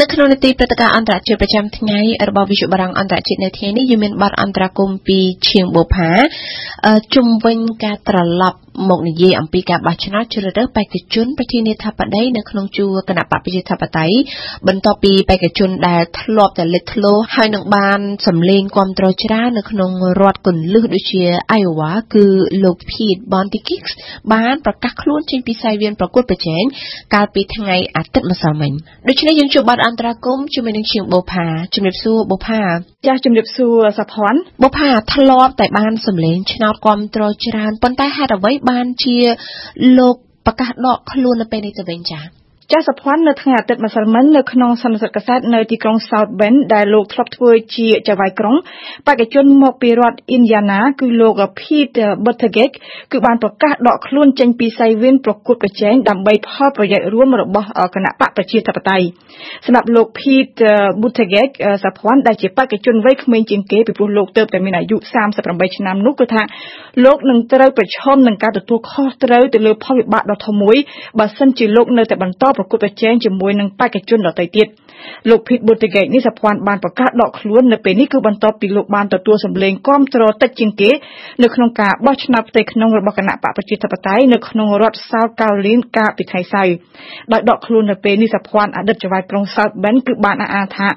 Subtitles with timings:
[0.00, 1.98] នៅក្នុងនីតិព្រឹត្តិការណ៍អន្តរជាតិប្រចាំថ្ងៃ
[2.28, 6.10] របស់វិទ្យុបារាំងអន្តរជាតិនៅថ្ងៃនេះយើងមានបទអន្តរាគមពីឈៀងបូផា
[7.14, 8.58] ជុំវិញការត្រឡប់
[8.88, 14.16] មកនិយាយអំពីការបោះឆ្នោតជ្រើសរើសបេក្ខជនប្រធានាធិបតីនៅក្នុងជួរគណៈបកប្រជាធិបតេយ្យ
[14.68, 19.90] បន្ទាប់ពីបេក្ខជនដែលធ្លាប់តែលេចធ្លោហើយនឹងបានសម្លេងគ្រប់គ្រងច្រើននៅក្នុង
[20.20, 21.22] រដ្ឋគន្លឹះដូចជា
[21.60, 22.26] Iowa គឺ
[22.64, 23.84] លោក Pete Buttigieg
[24.32, 26.64] បានប្រកាសខ្លួនចេញពីសាយវានប្រកួតប្រជែង
[27.14, 28.72] កាលពីថ្ងៃអាទិត្យម្សិលមិញ
[29.08, 32.62] ដូច្នេះយើងជួបបទអន្តរាគមជាមួយនឹងជាងបូផាជំរាបសួរបូផា
[33.06, 39.18] ចាស់ជំរាបសួរសាភ័ណ្ឌបូផាធ្លាប់តែបានសម្លេងឆ្នោតគ្រប់គ្រងច្រើនប៉ុន្តែហេតុអ្វីបានជា
[39.98, 42.39] លោកប្រកាសដកខ្លួននៅពេលនេះទៅវិញចា៎
[42.72, 48.56] ចាស់សុភ័ណ្ឌនៅថ្ងៃអាទិត្យម្សិលមិញនៅក្នុងសន្និសីទកាសែតនៅទីក្រុង South Bend ដែលលោកធ្លាប់ធ្វើជាចៅហ្វាយក្រុង
[49.06, 52.70] បេក្ខជនមកពីរដ្ឋ Indiana គឺលោក Pete Buttigieg
[53.12, 59.06] គឺបានប្រកាសដកខ្លួនចេញពីសីវៀនប្រកួតប្រជែងដើម្បីផលប្រយោជន៍រួមរបស់គណៈបកប្រជាធិបតេយ្យ
[59.66, 61.50] សម្រាប់លោក Pete Buttigieg
[61.84, 64.96] សុភ័ណ្ឌដែលជាបេក្ខជនវ័យក្មេងជាងគេពីព្រោះលោកទើបតែមានអាយុ
[65.36, 66.42] 38ឆ្នាំនោះគឺថា
[67.04, 70.76] លោកនឹងត្រូវប្រឈមនឹងការទទួលខុសត្រូវទៅលើផលវិបាកដ៏ធំមួយ
[71.18, 74.66] បើសិនជាលោកនៅតែបន្តប្រកួតប្រជែងជាមួយនឹងបេក្ខជនដទៃទៀត
[75.28, 80.90] លោក Pete Buttigieg នេះសភ័ណ្ឌបានប្រកាសដកខ្លួននៅពេលនេះគឺបន្ទាប់ពីលោកបានទទួលសម្លេងគាំទ្រតិចជាងគេ
[81.42, 86.74] នៅក្នុងការបោះឆ្នោតផ្ទៃក្នុងរបស់គណៈបកប្រជាធិបតេយ្យនៅក្នុងរដ្ឋ South Carolina កាលពីថ្ងៃសៅរ៍
[87.32, 90.88] ដោយដកខ្លួននៅពេលនេះសភ័ណ្ឌអតីតចៅហ្វាយក្រុង South Bend គឺបានអះអាងថា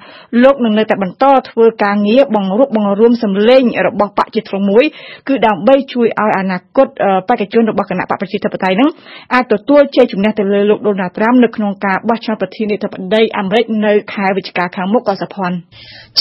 [0.44, 4.86] លោកនឹងនៅតែបន្តធ្វើការងារបង្រួបបង្រួមសម្លេងរបស់បកជាធ្លុងមួយ
[5.28, 6.88] គឺដើម្បីជួយឲ្យអនាគត
[7.28, 8.90] បេក្ខជនរបស់គណៈបកប្រជាធិបតេយ្យនឹង
[9.34, 15.58] អាចទទួលជ័យជំនះទៅលើលោក Donald Trump នៅក្នុងការបោះឆ្នោតប្រធានាធិបតីអាមេរិកនៅខែវិច្ឆិកាខាងមុខក៏សភ័ណ្ឌ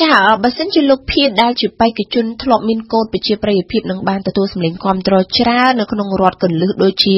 [0.00, 7.14] ចាបើសិនជាលោកភៀនដែលជាបេក្ខជនធ្លាប់មានកោតប្រជាប្រិយភាពនឹងបានទទួលសម្លេងគាំទ្រច្រើននៅក្នុងរដ្ឋកន្លឹះដូចជា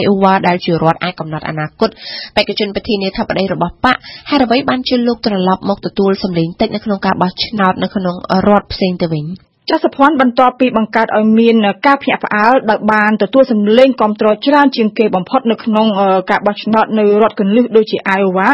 [0.00, 1.88] Iowa ដែលជារដ្ឋអាចកំណត់អនាគត
[2.36, 3.96] បេក្ខជនប្រធានាធិបតីរបស់បក
[4.30, 8.16] ហេតុអ្វីបានជាលោកត្រឡប់មកទទួលសម្លេងតិចនៅក្នុងការបោះឆ្នោតនៅក្នុង
[8.48, 9.26] រដ្ឋផ្សេងទៅវិញ
[9.70, 15.86] ចាស់សុភ័ណ្ឌបន្ទាប់ពីបង្កើតឲ្យមានការភ្ញាក់ផ្អើលដោយបានទទួលសម្លេងគាំទ្រច្រើនជាងគេបំផុតនៅក្នុង
[16.30, 18.48] ការបោះឆ្នោតនៅរដ្ឋកន្លឹះដូចជា Iowa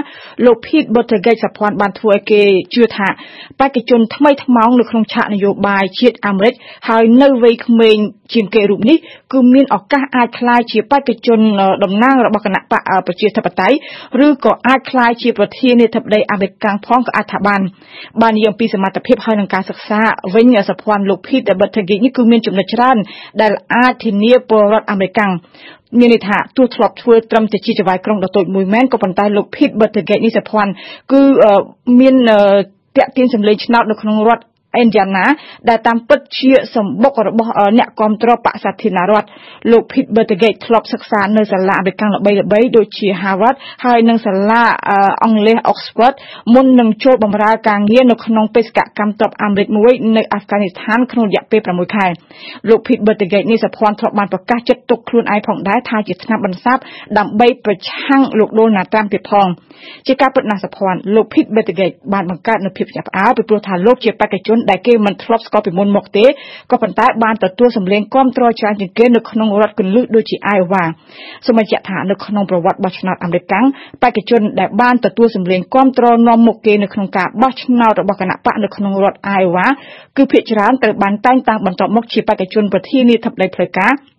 [0.45, 2.43] លោក Pete Buttigieg សុភ័ណ្ឌបានធ្វើឲ្យគេ
[2.75, 3.09] ជឿថា
[3.61, 6.55] បេក្ខជនថ្មីថ្មោងនៅក្នុងឆាកនយោបាយជាតិអាមេរិក
[6.89, 7.97] ហើយនៅវ័យក្មេង
[8.35, 8.97] ជាងគេរូបនេះ
[9.33, 11.41] គឺមានឱកាសអាចក្លាយជាបេក្ខជន
[11.85, 13.77] តំណាងរបស់គណៈបកប្រជាធិបតេយ្យ
[14.27, 17.61] ឬក៏អាចក្លាយជាប្រធានាធិបតីអាមេរិកផងក៏អាចថាបាន
[18.23, 20.01] បាននិយាយពីសមត្ថភាពហើយនឹងការសិក្សា
[20.35, 22.97] វិញសុភ័ណ្ឌលោក Pete Buttigieg នេះគឺមានចំណុចច្រើន
[23.41, 25.21] ដែលអាចធានាពលរដ្ឋអាមេរិក
[25.99, 30.73] មានន័យថាទោះធ្លាប់ធ្វើត្រឹមតែជាចៅហ្វាយក្រុងដ៏តូចមួយមែនក៏ប៉ុន្តែលោក Pete Buttigieg នេះសភ័ណ្ឌ
[31.13, 31.23] គឺ
[32.01, 32.15] មាន
[32.97, 34.45] តាក់ទាញសម្លេងឆ្នោតនៅក្នុងរដ្ឋ
[34.77, 35.25] អេនយ៉ាណា
[35.69, 39.29] ដែលតាមពិតជាសម្បុករបស់អ្នកគ្រប់គ្រងបកសាធារណរដ្ឋ
[39.71, 44.63] លោក Pete Buttigieg ធ្លាប់សិក្សានៅសាលាអមេរិកល្បីៗដូចជា Harvard ហើយនិងសាលា
[45.25, 46.15] អង់គ្លេស Oxford
[46.55, 52.07] មុននឹងចូលបម្រើការងារនៅក្នុងបេសកកម្មទ័ពអាមេរិកមួយនៅអាហ្វហ្គានីស្ថានក្នុងរយៈពេល6ខែ
[52.69, 56.79] លោក Pete Buttigieg នេះសភ័ណ្ឌធ្លាប់បានប្រកាសចិត្តទុកខ្លួនឯងផងដែរថាជាថ្នាំបន្សាប
[57.19, 59.49] ដើម្បីប្រឆាំងលោក Donald Trump ទៀតផង
[60.07, 66.27] ជាការពិតណាស់សភ័ណ្ឌលោក Pete Buttigieg បានបង្កើតនូវភាពភ្ញាក់ផ្អើលពីព្រោះថាលោកជាបេក្ខជនដែលគេមិនធ្លាប់ស្គាល់ពីមុនមកទេ
[66.71, 70.83] ក៏ប៉ុន្តែបានទទួលសម្លេងគាំទ្រច្រើនជាងគេនៅក្នុងរដ្ឋគន្លឹះដូចជា Iowa
[71.47, 73.55] សូមបញ្ជាក់ថានៅក្នុងប្រវត្តិបោះឆ្នោតអាមេរិក
[74.03, 79.67] បេក្ខជនដែលបានទទួលសម្លេងគាំទ្រនាំមុខគេនៅក្នុងការបោះឆ្នោតរបស់គណៈបកនៅក្នុងរដ្ឋ Iowa
[80.17, 84.14] គឺភាគច្រើនត្រូវបានតែងតាំងបន្តមកជាបេក្ខជនប្រធានាធិបតីផ្លូវការ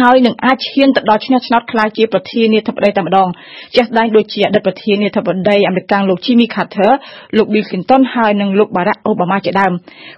[0.00, 3.28] ហើយនឹងអាចឈានទៅដល់ឈ្នះឆ្នោតក្លាយជាប្រធានាធិបតីតែម្ដង
[3.76, 6.90] ជាក់ស្ដែងដូចជាអតីតប្រធានាធិបតីអាមេរិកលោក Jimmy Carter
[7.36, 9.72] លោក Bill Clinton ហើយនិងលោក Barack Obama ជាដើម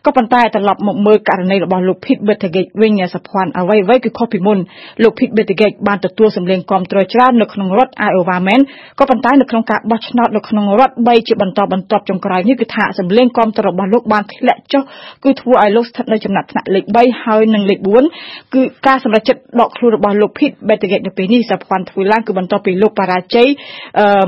[0.04, 4.58] ក៏ប៉ុន្តែត្រឡប់មកមើលករណីរបស់លោក Pete Buttigieg វិញសភ័ណ្ឌអ្វីៗគឺខុសពីមុន
[5.02, 8.60] លោក Pete Buttigieg បានទទួលសម្លេងគាំទ្រច្រើននៅក្នុងរដ្ឋ Iowa មែន
[8.98, 14.82] ក៏ប៉ុន្តែនៅក្នុងការបោះឆ្នោតនៅក្នុងរដ្ឋ3ជាបន្តបន្ទាប់ចុងក្រោយនេះគឺថាសម្លេងគាំទ្ររបស់លោកបានធ្លាក់ចុះ
[15.24, 17.78] គឺធ្វើឲ្យលោកស្ថិតនៅចំណាត់ថ្នាក់លេខ3ហើយនិងលេខ
[18.16, 23.48] 4គឺការសម្រេចចិត្តដកខ្លួនរបស់លោក Pete Buttigieg នៅពេលនេះសហព័ន្ធធ្វើឡើងគឺបន្ទាប់ពីលោកបរាជ័យ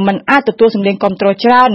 [0.06, 1.70] មិនអាចទទួលសម្លេងគ្រប់គ្រងច្រើន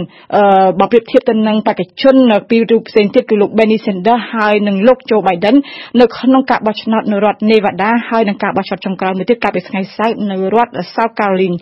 [0.79, 2.15] បើប្រៀបធៀបទៅនឹងបេក្ខជន
[2.49, 5.55] ពីរូបផ្សេងទៀតគឺលោក Bernie Sanders ហើយនិងលោក Joe Biden
[5.99, 11.55] នៅក្នុងការបោះឆ្នោតនៅរដ្ឋ Nevada ហើយនិងការបោះឆ្នោតចុងក្រោយមួយទៀតកាលពីថ្ងៃសៅរ៍នៅរដ្ឋ South Carolina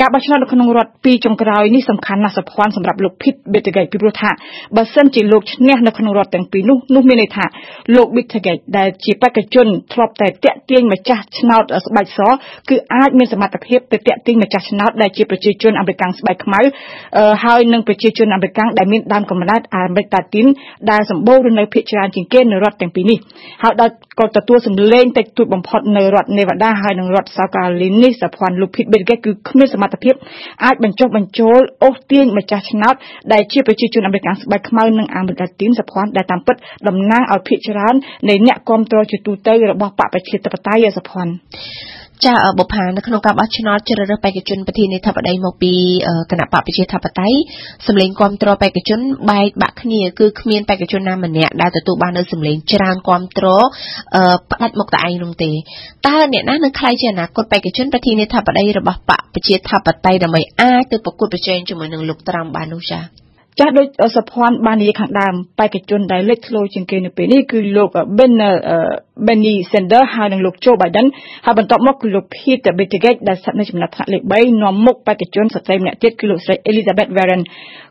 [0.00, 4.30] ការបោះឆ្នោតនៅក្នុងរដ្ឋពីរចុងក្រោយនេះសំខាន់ណាស់សហព័ន្ធសម្រាប់លោក Pete Buttigieg ពីព្រោះថា
[4.76, 7.44] បើសិនជាលោកឈ្នះនៅក្នុងរដ្ឋទាំងពីរនោះនោះមានន័យថា
[7.96, 12.20] លោក Buttigieg ដែលជាបេក្ខជនធ្លាប់តែតាក់ទាញម្ចាស់ឆ្នោតស្បែកស
[12.68, 16.60] គឺអាចមានសមត្ថភាពទៅតាក់ទាញម្ចាស់ឆ្នោតដែលជាប្រជាជនអាមេរិកស្បែកខ្មៅ
[17.44, 20.46] ហើយនិងប្រជាជនអាមេរិកដែលមានដើមកំណើតអាមេរិកតាទីន
[20.90, 23.18] ដែលសម្បូរនៅភាគច្រើនជាងគេនៅរដ្ឋទាំងពីរនេះ
[23.62, 30.14] ហើយដល់ក៏ទទួលសម្លេងតិចតួចបំផុតនៅរដ្ឋ Nevada ហើយនិងរដ្ឋ South Carolina នេះសភ័ណ្ឌលោក Pete Buttigieg គឺគ្មានសមត្ថភាព
[30.64, 32.94] អាចបញ្ចុះបញ្ចូលអូសទាញម្ចាស់ឆ្នោត
[33.32, 36.56] ដែលជាប្រជាជនអាមេរិកស្បែកខ្មៅនិងអាមេរិកទីនសភ័ណ្ឌដែលតាមពិត
[36.88, 37.94] តំណាងឲ្យភាគច្រើន
[38.28, 41.28] នៃអ្នកគ្រប់គ្រងជាទូទៅរបស់បកប្រជាធិបតេយ្យសភ័ណ្ឌ
[42.26, 45.72] ចាបុផានៅក្នុងការបោះឆ្នោតជ្រើសរើសបេក្ខជនប្រធានាធិបតីមកពី
[46.30, 47.36] គណៈបកប្រជាធិបតេយ្យ
[47.86, 49.00] សម្លេងគ្រប់គ្រងបេក្ខជន
[49.30, 53.64] បែកបាក់គ្នាគឺគ្មានបេក្ខជនណាម្នាក់ដែលទទួលបាននូវសម្លេងច្រើនគ្រប់គ្រង
[54.50, 55.50] ផ្ដាច់មុខតែឯងនោះទេ
[56.06, 63.23] តើអ្នកណានឹងខ្លាយជាអនាគតបេក្ខជនប្រធានាធិបតីរបស់បកប្រជាធិបតេយ្យដើម្បីអាចទៅប្រកួតប្រជែងជាមួយនឹងលោកត្រាំបាននោះចា៎
[63.60, 63.86] ចាស់ដូច
[64.16, 68.54] សភ័ណ្ឌបាននិយាយខាងដើមបេក្ខជនដែលលេចធ្លោជាងគេនៅពេលនេះគឺលោក Benner
[69.26, 71.06] Bernie Sanders ហើយនិងលោក Joe Biden
[71.44, 77.42] ហើយបន្ទាប់មកគឺលោក Pete Buttigieg ដែលស្ថិតនៅចំណាត់ថ្នាក់លេខ3នាំមុខបេក្ខជនស្ត្រីម្នាក់ទៀតគឺលោកស្រី Elizabeth Warren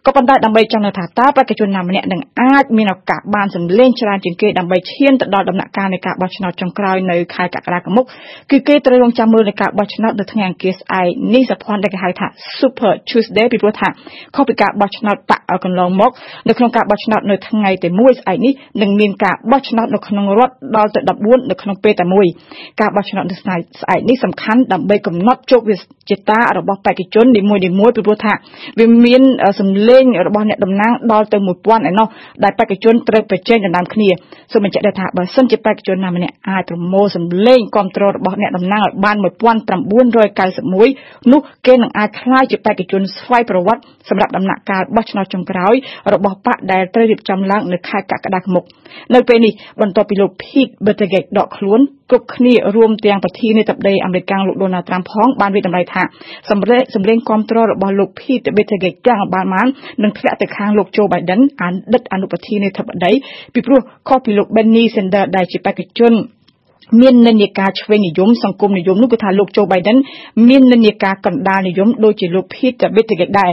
[0.06, 8.06] ក៏ប៉ុន្តែដើម្បីចង់ថាតើបេក្ខជនណាម្នាក់នឹងអាចមានឱកាសបានសម្លេងច្រើនជាងគេដើម្បីឈានទៅដល់ដំណាក់កាលនៃការបោះឆ្នោតចុងក្រោយនៅខែកក្កដាខាងមុខ
[8.52, 12.28] គឺគេត្រូវរងចាំមើលនៃការបោះឆ្នោតនៅថ្ងៃអង្គារស្អែកនេះសភ័ណ្ឌដែលគេហៅថា
[12.60, 13.88] Super Tuesday ពីព្រោះថា
[14.36, 16.12] ខុសពីការបោះឆ្នោតបកកន្លងមក
[16.48, 22.26] នៅក្នុងការបោះឆ្នោតនៅថ្ងៃតែមួយស្អែកនេះនឹងមានការបោះឆ្នោតនៅក្នុងរដ្ឋដល់ទៅ14នៅក្នុងពេលតែមួយ
[22.82, 28.34] ការបោះឆ្នោតនៅថ្ងៃស្អែកនេះសំខាន់ដើម្បីកំណត់ជោគវាសនារបស់បេក្ខជននីមួយៗពីព្រោះថា
[28.80, 29.22] វាមាន
[29.60, 32.08] សម្លេងរបស់អ្នកតំណាងដល់ទៅ1000ឯណោះ
[32.44, 34.10] ដែលបេក្ខជនត្រូវប្រជែងដណ្ដើមគ្នា
[34.52, 39.16] សូមបញ្ជាក់ថាបើសិនជាបេក្ខជនណាម្នាក់អាចប្រមូលសម្លេងគ្រប់គ្រងរបស់អ្នកតំណាងឲ្យបាន
[40.04, 45.76] 1991នោះគេនឹងអាចក្លាយជាបេក្ខជនស្វ័យប្រវត្តិសម្រាប់ដំណាក់កាលបោះឆ្នោតចុងក្រោយ
[46.14, 48.64] របស់បកដែលត្រូវរៀបចំឡើងនៅខែកក្កដាមុខ
[49.16, 51.80] នៅពេលនេះបន្ទាប់ពីលោក Pete Buttigieg ដកខ្លួន
[52.10, 56.04] គ្រប់គ្នារួមទាំងប្រធានាធិបតីអាមេរិកលោក Donald Trump ផងបានវិតម្លៃថា
[56.50, 59.68] សម្លេងសម្លេងគ្រប់គ្រងរបស់លោក Pete Buttigieg ទាំងបានបាន
[60.04, 61.64] នឹងធ្លាក់ទៅខាងលោក Joe Biden អ
[61.94, 63.12] តីតអនុប្រធានាធិបតី
[63.54, 66.14] ពីព្រោះខុសពីលោក Bernie Sanders ដែលជាបេក្ខជន
[67.02, 69.98] មាននិន្នាការឆ្វេងនិយមសង្គមនិយមនោះគឺថាលោក Joe Biden
[70.48, 73.52] មាននិន្នាការកណ្ដាលនិយមដូចជាលោក Pete Buttigieg ដែរ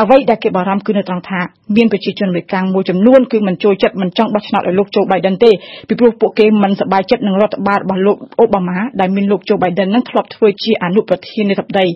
[0.00, 1.40] អ្វីដែលគេបារម្ភគឺនៅត្រង់ថា
[1.76, 5.50] មានប្រជាជនអមេរិកមួយចំនួនគឺមិនចូលចិត្តមិនចង់បោះឆ្នោតឲ្យលោកជូបៃដិនទេ
[5.88, 11.86] ពីព្រោះពួកគេមិនសប្បាយចិត្តនឹងរដ្ឋបាលរបស់លោកអូបាម៉ាដែលមានលោកជូបៃដិននឹងធ្លាប់ធ្វើជាអនុប្រធាននាយកបដី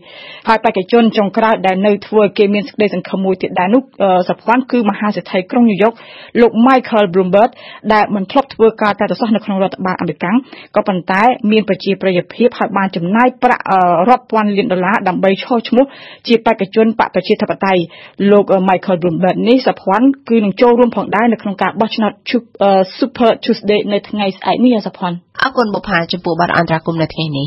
[0.48, 3.82] ហើយបេក្ខជនចុងក្រោយដែលនៅធ្វើគេមានសេចក្តីសង្ឃឹមមួយទៀតដែរនោះ
[4.28, 5.92] សព្វ័នគឺមហាសេដ្ឋីក្រុងញូវយ៉ក
[6.40, 7.50] លោក Michael Bloomberg
[7.92, 10.24] ដែលមិនធ្លាប់ធ្វើការតែទោះនៅក្នុងរដ្ឋបាលអមេរិក
[10.74, 13.64] ក៏ប៉ុន្តែមានប្រជាប្រិយភាពហើយបានចំណាយប្រាក់
[14.08, 15.84] រាប់ពាន់លានដុល្លារដើម្បីឈរឈ្មោះ
[16.26, 17.85] ជាបេក្ខជនបកប្រជាធិបតេយ្យ
[18.30, 22.12] លោក Michael Bloomberg នេះសភ័ណ្ឌគឺនឹងចូលរួមផងដែរនៅក្នុងការបោះឆ្នោត
[22.98, 27.44] Super Tuesday នៅថ្ងៃស្អែកនេះសភ័ណ្ឌអរគុណបុប្ផាចំពោះបទអន្តរាគមន៍នៅថ្ងៃនេ